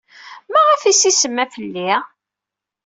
[0.51, 1.91] Maɣef ay as-isemma fell-i?